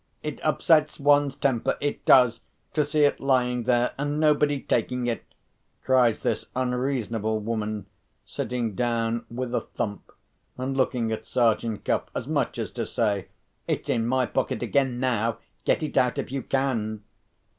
"It 0.23 0.39
upsets 0.43 0.99
one's 0.99 1.35
temper, 1.35 1.77
it 1.79 2.03
does, 2.05 2.41
to 2.73 2.83
see 2.83 3.01
it 3.03 3.19
lying 3.19 3.65
there, 3.65 3.93
and 3.99 4.19
nobody 4.19 4.59
taking 4.59 5.05
it," 5.05 5.23
cries 5.83 6.17
this 6.17 6.47
unreasonable 6.55 7.37
woman, 7.39 7.85
sitting 8.25 8.73
down 8.73 9.27
with 9.29 9.53
a 9.53 9.61
thump, 9.61 10.11
and 10.57 10.75
looking 10.75 11.11
at 11.11 11.27
Sergeant 11.27 11.85
Cuff, 11.85 12.05
as 12.15 12.27
much 12.27 12.57
as 12.57 12.71
to 12.71 12.85
say, 12.87 13.27
"It's 13.67 13.89
in 13.89 14.07
my 14.07 14.25
pocket 14.25 14.63
again 14.63 14.99
now—get 14.99 15.83
it 15.83 15.95
out 15.95 16.17
if 16.17 16.31
you 16.31 16.41
can!" 16.41 17.03